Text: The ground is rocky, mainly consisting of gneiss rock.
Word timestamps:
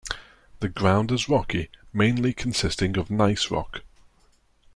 The 0.61 0.67
ground 0.67 1.11
is 1.11 1.29
rocky, 1.29 1.69
mainly 1.93 2.33
consisting 2.33 2.97
of 2.97 3.11
gneiss 3.11 3.51
rock. 3.51 3.83